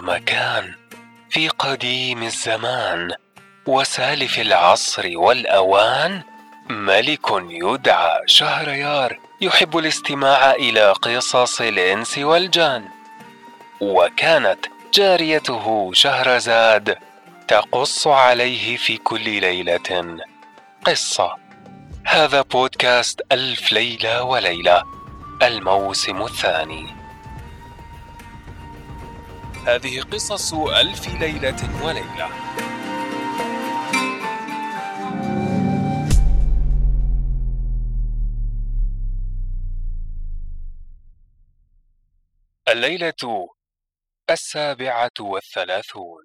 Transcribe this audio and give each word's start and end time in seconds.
مكان 0.00 0.74
في 1.30 1.48
قديم 1.48 2.22
الزمان 2.22 3.12
وسالف 3.66 4.38
العصر 4.38 5.10
والأوان 5.14 6.22
ملك 6.70 7.26
يدعى 7.48 8.20
شهريار 8.26 9.18
يحب 9.40 9.78
الاستماع 9.78 10.50
إلى 10.50 10.92
قصص 10.92 11.60
الإنس 11.60 12.18
والجان. 12.18 12.84
وكانت 13.80 14.66
جاريته 14.94 15.90
شهرزاد 15.92 16.98
تقص 17.48 18.06
عليه 18.06 18.76
في 18.76 18.96
كل 18.96 19.40
ليلة 19.40 20.18
قصة. 20.84 21.36
هذا 22.06 22.42
بودكاست 22.42 23.20
ألف 23.32 23.72
ليلة 23.72 24.22
وليلة 24.22 24.82
الموسم 25.42 26.22
الثاني. 26.22 27.03
هذه 29.66 30.00
قصص 30.00 30.54
ألف 30.54 31.08
ليلة 31.08 31.84
وليلة. 31.84 32.28
الليلة 42.68 43.12
السابعة 44.30 45.10
والثلاثون. 45.20 46.24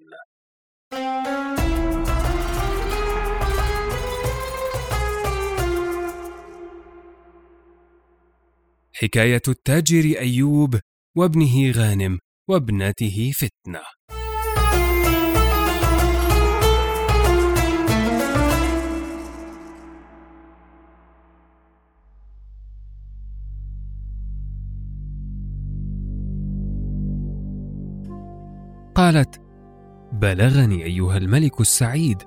حكاية 8.94 9.42
التاجر 9.48 10.20
أيوب 10.20 10.80
وابنه 11.18 11.72
غانم. 11.72 12.20
وابنته 12.50 13.32
فتنة. 13.36 13.82
قالت 28.96 29.42
بلغني 30.14 30.84
أيها 30.84 31.18
الملك 31.18 31.62
السعيد 31.62 32.24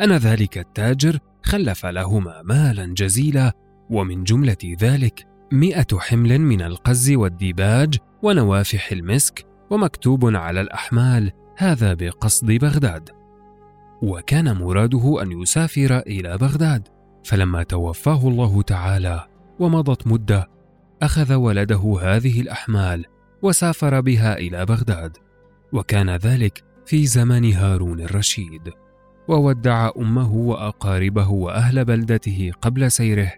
ان 0.00 0.12
ذلك 0.12 0.58
التاجر 0.58 1.18
خلف 1.42 1.86
لهما 1.86 2.42
مالا 2.42 2.94
جزيلا 2.94 3.52
ومن 3.90 4.24
جملة 4.24 4.76
ذلك 4.80 5.26
مئة 5.52 5.98
حمل 5.98 6.38
من 6.38 6.62
القز 6.62 7.10
والديباج 7.10 7.96
ونوافح 8.22 8.92
المسك 8.92 9.55
ومكتوب 9.70 10.36
على 10.36 10.60
الأحمال 10.60 11.32
هذا 11.56 11.94
بقصد 11.94 12.46
بغداد. 12.46 13.10
وكان 14.02 14.56
مراده 14.56 15.22
أن 15.22 15.42
يسافر 15.42 15.98
إلى 15.98 16.38
بغداد 16.38 16.88
فلما 17.24 17.62
توفاه 17.62 18.28
الله 18.28 18.62
تعالى 18.62 19.26
ومضت 19.58 20.06
مدة 20.06 20.48
أخذ 21.02 21.34
ولده 21.34 21.98
هذه 22.02 22.40
الأحمال 22.40 23.04
وسافر 23.42 24.00
بها 24.00 24.38
إلى 24.38 24.66
بغداد. 24.66 25.16
وكان 25.72 26.10
ذلك 26.10 26.64
في 26.86 27.06
زمن 27.06 27.52
هارون 27.52 28.00
الرشيد. 28.00 28.72
وودع 29.28 29.90
أمه 29.98 30.32
وأقاربه 30.32 31.30
وأهل 31.30 31.84
بلدته 31.84 32.52
قبل 32.62 32.90
سيره 32.90 33.32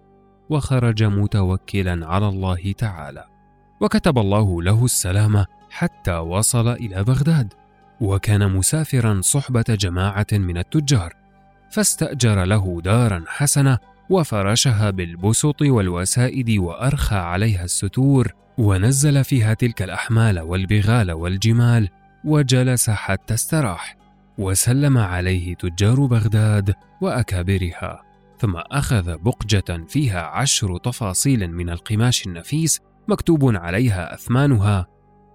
وخرج 0.51 1.05
متوكلا 1.05 2.07
على 2.07 2.29
الله 2.29 2.73
تعالى. 2.73 3.38
وكتب 3.81 4.19
الله 4.19 4.63
له 4.63 4.85
السلامه 4.85 5.47
حتى 5.71 6.17
وصل 6.17 6.69
إلى 6.69 7.05
بغداد 7.05 7.55
وكان 8.01 8.53
مسافرا 8.53 9.21
صحبة 9.21 9.65
جماعة 9.69 10.27
من 10.33 10.59
التجار 10.59 11.15
فاستأجر 11.71 12.45
له 12.45 12.81
دارا 12.85 13.25
حسنة 13.27 13.79
وفرشها 14.11 14.91
بالبسط 14.91 15.63
والوسائد 15.63 16.51
وأرخى 16.51 17.17
عليها 17.17 17.65
الستور 17.65 18.33
ونزل 18.59 19.25
فيها 19.25 19.55
تلك 19.55 19.83
الأحمال 19.83 20.41
والبغال 20.41 21.13
والجمال 21.13 21.89
وجلس 22.25 22.91
حتى 22.91 23.35
استراح 23.35 23.97
وسلم 24.39 24.99
عليه 24.99 25.55
تجار 25.55 26.07
بغداد 26.07 26.75
وأكابرها 27.01 28.03
ثم 28.39 28.57
أخذ 28.57 29.19
بقجة 29.19 29.85
فيها 29.89 30.23
عشر 30.23 30.79
تفاصيل 30.79 31.51
من 31.51 31.71
القماش 31.71 32.27
النفيس 32.27 32.81
مكتوب 33.09 33.57
عليها 33.57 34.15
أثمانها 34.15 34.87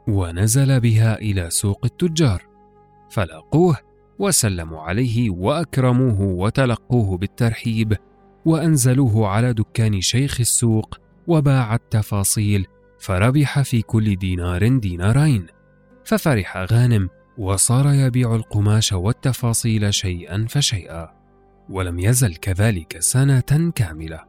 ونزل 0.08 0.80
بها 0.80 1.16
إلى 1.16 1.50
سوق 1.50 1.86
التجار. 1.86 2.42
فلاقوه 3.10 3.78
وسلموا 4.20 4.82
عليه 4.82 5.30
وأكرموه 5.30 6.22
وتلقوه 6.22 7.18
بالترحيب 7.18 7.98
وأنزلوه 8.46 9.28
على 9.28 9.54
دكان 9.54 10.02
شيخ 10.02 10.40
السوق 10.40 11.00
وباع 11.28 11.76
التفاصيل 11.76 12.66
فربح 13.00 13.62
في 13.62 13.82
كل 13.82 14.16
دينار 14.16 14.78
دينارين. 14.78 15.48
ففرح 16.06 16.58
غانم 16.58 17.10
وصار 17.38 17.94
يبيع 17.94 18.36
القماش 18.36 18.94
والتفاصيل 18.94 19.94
شيئا 19.94 20.46
فشيئا 20.50 21.10
ولم 21.70 22.00
يزل 22.00 22.36
كذلك 22.36 23.00
سنة 23.00 23.72
كاملة. 23.76 24.20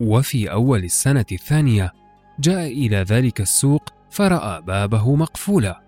وفي 0.00 0.52
أول 0.52 0.84
السنة 0.84 1.26
الثانية 1.32 1.92
جاء 2.40 2.66
إلى 2.66 2.96
ذلك 2.96 3.40
السوق 3.40 3.92
فرأى 4.10 4.62
بابه 4.62 5.16
مقفولا 5.16 5.82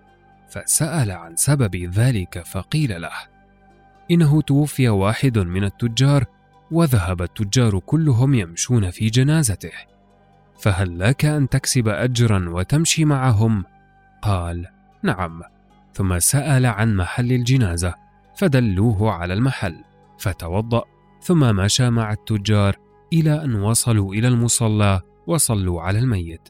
فسأل 0.49 1.11
عن 1.11 1.35
سبب 1.35 1.75
ذلك 1.75 2.43
فقيل 2.45 3.01
له 3.01 3.11
إنه 4.11 4.41
توفي 4.41 4.89
واحد 4.89 5.37
من 5.37 5.63
التجار 5.63 6.25
وذهب 6.71 7.21
التجار 7.21 7.79
كلهم 7.79 8.33
يمشون 8.33 8.91
في 8.91 9.09
جنازته 9.09 9.71
فهل 10.59 10.99
لك 10.99 11.25
أن 11.25 11.49
تكسب 11.49 11.87
اجرا 11.87 12.49
وتمشي 12.49 13.05
معهم 13.05 13.65
قال 14.21 14.67
نعم. 15.03 15.41
ثم 15.93 16.19
سأل 16.19 16.65
عن 16.65 16.95
محل 16.95 17.31
الجنازة 17.31 17.95
فدلوه 18.35 19.11
على 19.11 19.33
المحل 19.33 19.83
فتوضأ 20.17 20.83
ثم 21.21 21.55
مشى 21.55 21.89
مع 21.89 22.11
التجار 22.11 22.75
إلى 23.13 23.43
أن 23.43 23.55
وصلوا 23.55 24.13
إلى 24.13 24.27
المصلى 24.27 25.01
وصلوا 25.27 25.81
على 25.81 25.99
الميت. 25.99 26.49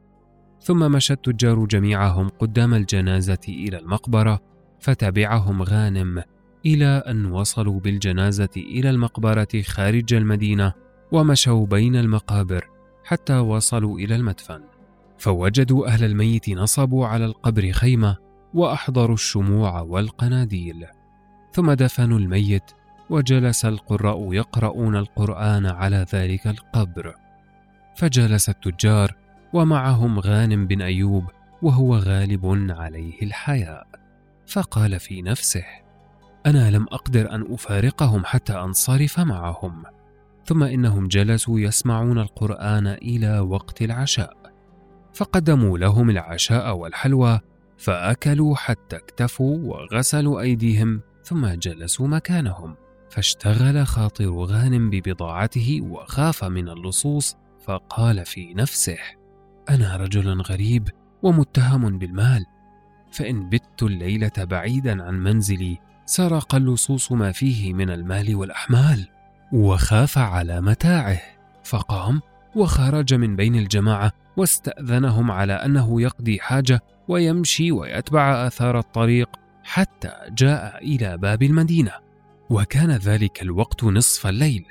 ثم 0.62 0.92
مشى 0.92 1.14
التجار 1.14 1.66
جميعهم 1.66 2.30
قدام 2.30 2.74
الجنازة 2.74 3.40
إلى 3.50 3.80
المقبرة 3.80 4.40
فتبعهم 4.80 5.62
غانم 5.62 6.24
إلى 6.66 6.86
أن 6.86 7.26
وصلوا 7.26 7.80
بالجنازة 7.80 8.50
إلى 8.58 8.90
المقبرة 8.90 9.62
خارج 9.66 10.14
المدينة 10.14 10.74
ومشوا 11.12 11.66
بين 11.66 11.96
المقابر 11.96 12.70
حتى 13.04 13.38
وصلوا 13.38 14.00
إلى 14.00 14.16
المدفن. 14.16 14.62
فوجدوا 15.18 15.88
أهل 15.88 16.04
الميت 16.04 16.50
نصبوا 16.50 17.08
على 17.08 17.26
القبر 17.26 17.72
خيمة 17.72 18.18
وأحضروا 18.54 19.14
الشموع 19.14 19.82
والقناديل. 19.82 20.86
ثم 21.52 21.72
دفنوا 21.72 22.20
الميت 22.20 22.72
وجلس 23.10 23.66
القراء 23.66 24.34
يقرؤون 24.34 24.96
القرآن 24.96 25.66
على 25.66 26.06
ذلك 26.14 26.48
القبر. 26.48 27.16
فجلس 28.02 28.50
التجار 28.50 29.16
ومعهم 29.54 30.20
غانم 30.20 30.68
بن 30.68 30.82
أيوب 30.82 31.26
وهو 31.62 31.96
غالب 31.96 32.72
عليه 32.72 33.22
الحياء 33.22 33.88
فقال 34.48 35.00
في 35.00 35.22
نفسه 35.22 35.64
أنا 36.46 36.72
لم 36.72 36.84
أقدر 36.84 37.36
أن 37.36 37.54
أفارقهم 37.54 38.26
حتى 38.26 38.54
أنصرف 38.54 39.20
معهم 39.20 39.84
ثم 40.46 40.64
إنهم 40.64 41.08
جلسوا 41.08 41.60
يسمعون 41.60 42.20
القرآن 42.20 42.88
إلى 42.88 43.40
وقت 43.40 43.82
العشاء 43.82 44.38
فقدموا 45.14 45.78
لهم 45.78 46.10
العشاء 46.10 46.76
والحلوى 46.76 47.40
فأكلوا 47.78 48.56
حتى 48.56 48.96
اكتفوا 48.96 49.58
وغسلوا 49.58 50.42
أيديهم 50.42 51.02
ثم 51.24 51.48
جلسوا 51.48 52.08
مكانهم 52.08 52.76
فاشتغل 53.10 53.88
خاطر 53.88 54.30
غانم 54.30 54.90
ببضاعته 54.90 55.80
وخاف 55.82 56.44
من 56.44 56.70
اللصوص 56.70 57.38
فقال 57.62 58.26
في 58.26 58.54
نفسه 58.54 58.98
أنا 59.70 59.96
رجل 59.98 60.42
غريب 60.42 60.90
ومتهم 61.24 61.98
بالمال 61.98 62.46
فإن 63.12 63.50
بت 63.50 63.84
الليلة 63.84 64.32
بعيدا 64.38 65.04
عن 65.04 65.24
منزلي 65.24 65.78
سرق 66.06 66.56
اللصوص 66.56 67.12
ما 67.12 67.32
فيه 67.32 67.74
من 67.74 67.90
المال 67.90 68.36
والأحمال 68.36 69.08
وخاف 69.54 70.18
على 70.18 70.62
متاعه 70.62 71.22
فقام 71.64 72.22
وخرج 72.56 73.14
من 73.14 73.36
بين 73.36 73.56
الجماعة 73.56 74.12
واستأذنهم 74.38 75.32
على 75.32 75.54
أنه 75.54 76.02
يقضي 76.02 76.40
حاجة 76.40 76.80
ويمشي 77.08 77.72
ويتبع 77.72 78.48
آثار 78.48 78.80
الطريق 78.80 79.30
حتى 79.64 80.12
جاء 80.30 80.86
إلى 80.86 81.18
باب 81.18 81.44
المدينة 81.44 81.92
وكان 82.50 82.92
ذلك 82.92 83.42
الوقت 83.42 83.84
نصف 83.84 84.28
الليل 84.28 84.66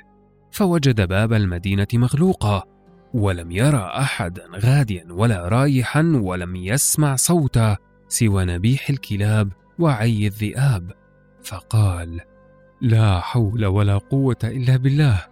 فوجد 0.51 1.07
باب 1.07 1.33
المدينة 1.33 1.87
مغلوقا 1.93 2.63
ولم 3.13 3.51
يرى 3.51 3.91
أحدا 3.97 4.43
غاديا 4.55 5.05
ولا 5.09 5.47
رايحا 5.47 6.11
ولم 6.15 6.55
يسمع 6.55 7.15
صوتا 7.15 7.77
سوى 8.07 8.45
نبيح 8.45 8.89
الكلاب 8.89 9.51
وعي 9.79 10.27
الذئاب. 10.27 10.91
فقال 11.43 12.21
لا 12.81 13.19
حول 13.19 13.65
ولا 13.65 13.97
قوة 13.97 14.37
إلا 14.43 14.77
بالله. 14.77 15.25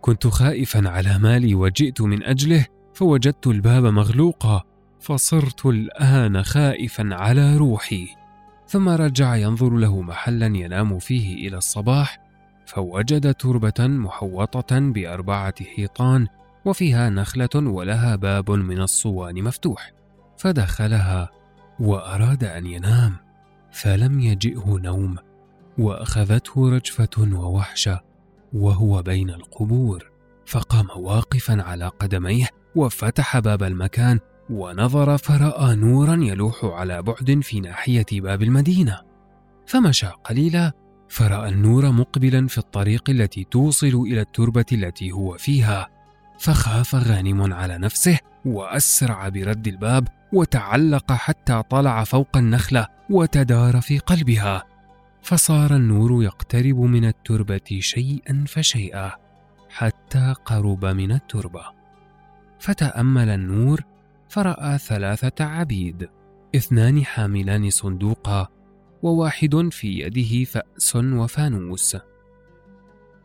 كنت 0.00 0.26
خائفا 0.26 0.88
على 0.88 1.18
مالي 1.18 1.54
وجئت 1.54 2.00
من 2.00 2.22
أجله 2.22 2.66
فوجدت 2.94 3.46
الباب 3.46 3.84
مغلوقا 3.84 4.62
فصرت 5.00 5.66
الآن 5.66 6.42
خائفا 6.42 7.08
على 7.12 7.56
روحي. 7.56 8.08
ثم 8.68 8.88
رجع 8.88 9.36
ينظر 9.36 9.70
له 9.70 10.00
محلا 10.00 10.46
ينام 10.46 10.98
فيه 10.98 11.48
إلى 11.48 11.56
الصباح 11.56 12.18
فوجد 12.66 13.34
تربة 13.34 13.86
محوطة 13.86 14.78
بأربعة 14.78 15.54
حيطان 15.76 16.26
وفيها 16.64 17.10
نخلة 17.10 17.48
ولها 17.54 18.16
باب 18.16 18.50
من 18.50 18.80
الصوان 18.80 19.42
مفتوح 19.42 19.92
فدخلها 20.38 21.30
وأراد 21.80 22.44
أن 22.44 22.66
ينام 22.66 23.16
فلم 23.72 24.20
يجئه 24.20 24.78
نوم 24.82 25.16
وأخذته 25.78 26.70
رجفة 26.70 27.28
ووحشة 27.32 28.00
وهو 28.52 29.02
بين 29.02 29.30
القبور 29.30 30.10
فقام 30.46 30.86
واقفا 30.96 31.62
على 31.62 31.88
قدميه 31.88 32.46
وفتح 32.76 33.38
باب 33.38 33.62
المكان 33.62 34.20
ونظر 34.50 35.18
فرأى 35.18 35.76
نورا 35.76 36.14
يلوح 36.14 36.64
على 36.64 37.02
بعد 37.02 37.40
في 37.42 37.60
ناحية 37.60 38.06
باب 38.12 38.42
المدينة 38.42 39.00
فمشى 39.66 40.06
قليلا 40.06 40.72
فرأى 41.08 41.48
النور 41.48 41.90
مقبلا 41.90 42.46
في 42.46 42.58
الطريق 42.58 43.10
التي 43.10 43.44
توصل 43.44 43.86
إلى 44.06 44.20
التربة 44.20 44.64
التي 44.72 45.12
هو 45.12 45.36
فيها. 45.38 45.88
فخاف 46.38 46.94
غانم 46.94 47.52
على 47.52 47.78
نفسه 47.78 48.18
وأسرع 48.44 49.28
برد 49.28 49.68
الباب 49.68 50.08
وتعلق 50.32 51.12
حتى 51.12 51.62
طلع 51.70 52.04
فوق 52.04 52.36
النخلة 52.36 52.86
وتدار 53.10 53.80
في 53.80 53.98
قلبها. 53.98 54.64
فصار 55.22 55.76
النور 55.76 56.24
يقترب 56.24 56.80
من 56.80 57.04
التربة 57.04 57.78
شيئا 57.80 58.44
فشيئا 58.48 59.12
حتى 59.68 60.34
قرب 60.44 60.84
من 60.84 61.12
التربة. 61.12 61.64
فتأمل 62.58 63.28
النور 63.28 63.80
فرأى 64.28 64.78
ثلاثة 64.78 65.44
عبيد 65.44 66.08
اثنان 66.56 67.04
حاملان 67.04 67.70
صندوقا 67.70 68.48
وواحد 69.02 69.68
في 69.70 70.00
يده 70.00 70.44
فأس 70.44 70.96
وفانوس. 70.96 71.96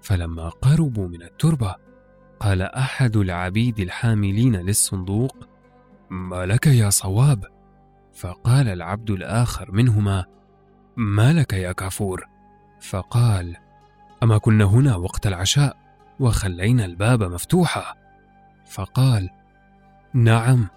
فلما 0.01 0.49
قربوا 0.49 1.07
من 1.07 1.21
التربة 1.21 1.75
قال 2.39 2.61
أحد 2.61 3.17
العبيد 3.17 3.79
الحاملين 3.79 4.55
للصندوق 4.55 5.47
ما 6.09 6.45
لك 6.45 6.67
يا 6.67 6.89
صواب؟ 6.89 7.45
فقال 8.13 8.67
العبد 8.67 9.09
الآخر 9.09 9.71
منهما 9.71 10.25
ما 10.97 11.33
لك 11.33 11.53
يا 11.53 11.71
كافور؟ 11.71 12.27
فقال 12.81 13.57
أما 14.23 14.37
كنا 14.37 14.65
هنا 14.65 14.95
وقت 14.95 15.27
العشاء 15.27 15.77
وخلينا 16.19 16.85
الباب 16.85 17.23
مفتوحا. 17.23 17.95
فقال 18.65 19.29
نعم 20.13 20.67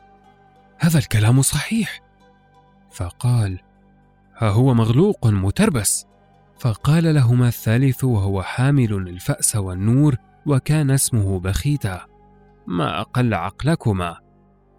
هذا 0.79 0.99
الكلام 0.99 1.43
صحيح. 1.43 2.01
فقال 2.91 3.61
ها 4.37 4.49
هو 4.49 4.75
مغلوق 4.75 5.27
متربس. 5.27 6.07
فقال 6.59 7.15
لهما 7.15 7.49
الثالث 7.49 8.05
وهو 8.05 8.43
حامل 8.43 8.93
الفأس 8.93 9.57
والنور 9.57 10.17
وكان 10.47 10.91
اسمه 10.91 11.41
بخيتا. 11.41 12.01
ما 12.67 13.01
أقل 13.01 13.35
عقلكما. 13.35 14.17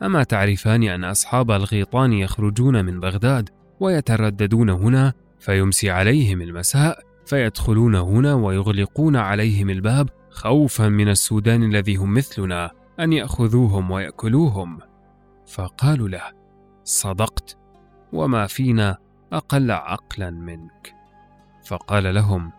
أما 0.03 0.23
تعرفان 0.23 0.83
أن 0.83 1.03
أصحاب 1.03 1.51
الغيطان 1.51 2.13
يخرجون 2.13 2.85
من 2.85 2.99
بغداد 2.99 3.49
ويترددون 3.79 4.69
هنا 4.69 5.13
فيمسي 5.39 5.89
عليهم 5.91 6.41
المساء 6.41 6.99
فيدخلون 7.25 7.95
هنا 7.95 8.33
ويغلقون 8.33 9.15
عليهم 9.15 9.69
الباب 9.69 10.09
خوفا 10.29 10.89
من 10.89 11.09
السودان 11.09 11.63
الذي 11.63 11.95
هم 11.95 12.13
مثلنا 12.13 12.71
أن 12.99 13.13
يأخذوهم 13.13 13.91
ويأكلوهم. 13.91 14.79
فقالوا 15.47 16.09
له 16.09 16.21
صدقت 16.83 17.57
وما 18.13 18.47
فينا 18.47 18.97
أقل 19.33 19.71
عقلا 19.71 20.29
منك. 20.29 20.93
فقال 21.65 22.15
لهم 22.15 22.51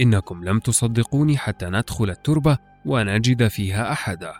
إنكم 0.00 0.44
لم 0.44 0.58
تصدقوني 0.58 1.38
حتى 1.38 1.66
ندخل 1.66 2.10
التربة 2.10 2.58
ونجد 2.86 3.48
فيها 3.48 3.92
أحدا. 3.92 4.32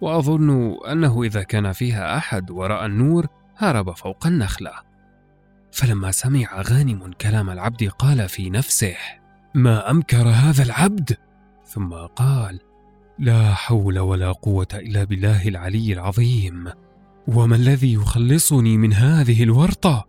وأظن 0.00 0.76
أنه 0.90 1.22
إذا 1.22 1.42
كان 1.42 1.72
فيها 1.72 2.16
أحد 2.16 2.50
ورأى 2.50 2.86
النور 2.86 3.26
هرب 3.56 3.96
فوق 3.96 4.26
النخلة. 4.26 4.72
فلما 5.72 6.10
سمع 6.10 6.62
غانم 6.62 7.12
كلام 7.20 7.50
العبد 7.50 7.88
قال 7.88 8.28
في 8.28 8.50
نفسه 8.50 8.96
ما 9.54 9.90
أمكر 9.90 10.28
هذا 10.28 10.62
العبد؟ 10.62 11.16
ثم 11.64 11.94
قال 11.94 12.60
لا 13.18 13.54
حول 13.54 13.98
ولا 13.98 14.32
قوة 14.32 14.68
إلا 14.74 15.04
بالله 15.04 15.48
العلي 15.48 15.92
العظيم. 15.92 16.68
وما 17.28 17.56
الذي 17.56 17.92
يخلصني 17.92 18.76
من 18.76 18.92
هذه 18.92 19.42
الورطة؟ 19.42 20.04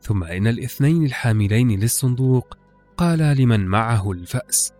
ثم 0.00 0.24
إن 0.24 0.46
الاثنين 0.46 1.04
الحاملين 1.04 1.80
للصندوق 1.80 2.59
قالا 3.00 3.34
لمن 3.34 3.66
معه 3.66 4.12
الفأس 4.12 4.72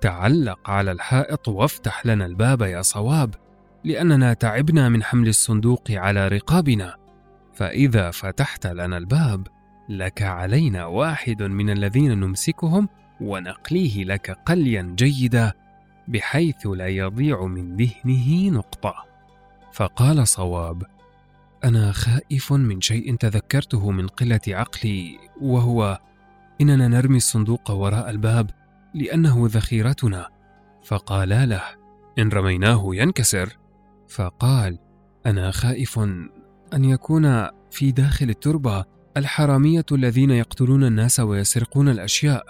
تعلق 0.00 0.70
على 0.70 0.92
الحائط 0.92 1.48
وافتح 1.48 2.06
لنا 2.06 2.26
الباب 2.26 2.62
يا 2.62 2.82
صواب 2.82 3.34
لأننا 3.84 4.32
تعبنا 4.32 4.88
من 4.88 5.02
حمل 5.02 5.28
الصندوق 5.28 5.90
على 5.90 6.28
رقابنا. 6.28 6.96
فإذا 7.54 8.10
فتحت 8.10 8.66
لنا 8.66 8.96
الباب 8.96 9.46
لك 9.88 10.22
علينا 10.22 10.86
واحد 10.86 11.42
من 11.42 11.70
الذين 11.70 12.20
نمسكهم 12.20 12.88
ونقليه 13.20 14.04
لك 14.04 14.30
قليا 14.30 14.94
جيدا 14.98 15.52
بحيث 16.08 16.66
لا 16.66 16.86
يضيع 16.86 17.46
من 17.46 17.76
ذهنه 17.76 18.50
نقطة. 18.50 18.94
فقال 19.72 20.28
صواب 20.28 20.82
أنا 21.64 21.92
خائف 21.92 22.52
من 22.52 22.80
شيء 22.80 23.16
تذكرته 23.16 23.90
من 23.90 24.06
قلة 24.06 24.40
عقلي 24.48 25.18
وهو 25.40 25.98
إننا 26.60 26.88
نرمي 26.88 27.16
الصندوق 27.16 27.70
وراء 27.70 28.10
الباب 28.10 28.50
لأنه 28.94 29.48
ذخيرتنا. 29.50 30.28
فقالا 30.84 31.46
له 31.46 31.62
إن 32.18 32.28
رميناه 32.28 32.94
ينكسر. 32.94 33.58
فقال 34.08 34.78
أنا 35.26 35.50
خائف 35.50 35.98
أن 36.74 36.84
يكون 36.84 37.46
في 37.70 37.92
داخل 37.92 38.30
التربة 38.30 38.84
الحرامية 39.16 39.86
الذين 39.92 40.30
يقتلون 40.30 40.84
الناس 40.84 41.20
ويسرقون 41.20 41.88
الأشياء 41.88 42.46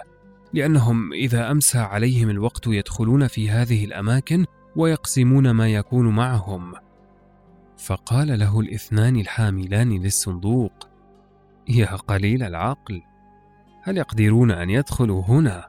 لأنهم 0.53 1.13
إذا 1.13 1.51
أمسى 1.51 1.77
عليهم 1.77 2.29
الوقت 2.29 2.67
يدخلون 2.67 3.27
في 3.27 3.49
هذه 3.49 3.85
الأماكن 3.85 4.45
ويقسمون 4.75 5.51
ما 5.51 5.73
يكون 5.73 6.07
معهم. 6.07 6.73
فقال 7.77 8.39
له 8.39 8.59
الاثنان 8.59 9.15
الحاملان 9.15 9.89
للصندوق 9.89 10.73
يا 11.69 11.95
قليل 11.95 12.43
العقل. 12.43 13.01
هل 13.83 13.97
يقدرون 13.97 14.51
أن 14.51 14.69
يدخلوا 14.69 15.23
هنا؟ 15.23 15.67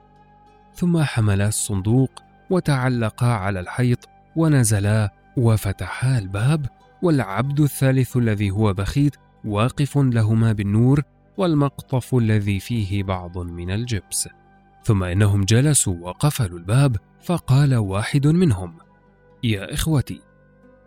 ثم 0.75 1.03
حملا 1.03 1.49
الصندوق 1.49 2.11
وتعلقا 2.51 3.27
على 3.27 3.61
الحيط 3.61 4.09
ونزلا 4.37 5.13
وفتحا 5.37 6.19
الباب 6.19 6.67
والعبد 7.03 7.61
الثالث 7.61 8.17
الذي 8.17 8.51
هو 8.51 8.73
بخيت 8.73 9.17
واقف 9.45 9.99
لهما 9.99 10.53
بالنور 10.53 11.03
والمقطف 11.37 12.15
الذي 12.15 12.61
فيه 12.61 13.03
بعض 13.03 13.39
من 13.39 13.71
الجبس. 13.71 14.29
ثم 14.85 15.05
إنهم 15.05 15.45
جلسوا 15.45 15.97
وقفلوا 16.01 16.59
الباب 16.59 16.97
فقال 17.23 17.75
واحد 17.75 18.27
منهم 18.27 18.75
يا 19.45 19.75
إخوتي 19.75 20.21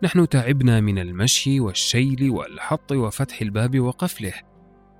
نحن 0.02 0.28
تعبنا 0.28 0.80
من 0.80 0.98
المشي 0.98 1.60
والشيل 1.60 2.30
والحط 2.30 2.92
وفتح 2.92 3.40
الباب 3.40 3.80
وقفله 3.80 4.32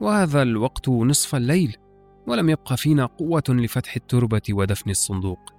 وهذا 0.01 0.43
الوقت 0.43 0.89
نصف 0.89 1.35
الليل 1.35 1.77
ولم 2.27 2.51
يبق 2.51 2.75
فينا 2.75 3.07
قوة 3.07 3.43
لفتح 3.49 3.97
التربة 3.97 4.43
ودفن 4.51 4.91
الصندوق. 4.91 5.53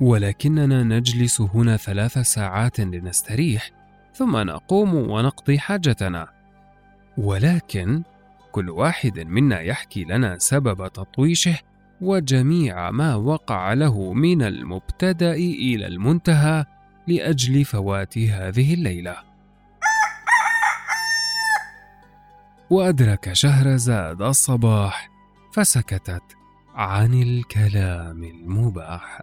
ولكننا 0.00 0.82
نجلس 0.82 1.40
هنا 1.40 1.76
ثلاث 1.76 2.18
ساعات 2.18 2.80
لنستريح 2.80 3.70
ثم 4.14 4.36
نقوم 4.36 4.94
ونقضي 4.94 5.58
حاجتنا. 5.58 6.28
ولكن 7.18 8.02
كل 8.52 8.70
واحد 8.70 9.18
منا 9.18 9.60
يحكي 9.60 10.04
لنا 10.04 10.38
سبب 10.38 10.88
تطويشه 10.88 11.58
وجميع 12.00 12.90
ما 12.90 13.14
وقع 13.14 13.72
له 13.72 14.12
من 14.12 14.42
المبتدأ 14.42 15.32
إلى 15.34 15.86
المنتهى 15.86 16.64
لأجل 17.06 17.64
فوات 17.64 18.18
هذه 18.18 18.74
الليلة. 18.74 19.16
وأدرك 22.70 23.32
شهرزاد 23.32 24.22
الصباح. 24.22 25.17
فسكتت 25.58 26.22
عن 26.74 27.22
الكلام 27.22 28.24
المباح. 28.24 29.22